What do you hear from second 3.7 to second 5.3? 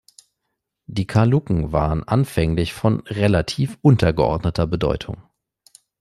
untergeordneter Bedeutung.